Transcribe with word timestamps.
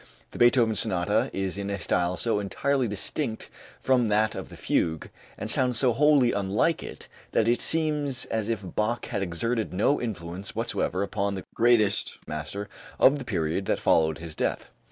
The 0.31 0.39
Beethoven 0.39 0.73
sonata 0.73 1.29
is 1.31 1.59
in 1.59 1.69
a 1.69 1.79
style 1.79 2.17
so 2.17 2.39
entirely 2.39 2.87
distinct 2.87 3.51
from 3.79 4.07
that 4.07 4.33
of 4.33 4.49
the 4.49 4.57
fugue, 4.57 5.11
and 5.37 5.47
sounds 5.47 5.77
so 5.77 5.93
wholly 5.93 6.31
unlike 6.31 6.81
it, 6.81 7.07
that 7.33 7.47
it 7.47 7.61
seems 7.61 8.25
as 8.25 8.49
if 8.49 8.63
Bach 8.63 9.05
had 9.05 9.21
exerted 9.21 9.73
no 9.75 10.01
influence 10.01 10.55
whatsoever 10.55 11.03
upon 11.03 11.35
the 11.35 11.45
greatest 11.53 12.17
master 12.27 12.67
of 12.97 13.19
the 13.19 13.25
period 13.25 13.67
that 13.67 13.77
followed 13.77 14.17
his 14.17 14.33
death. 14.33 14.71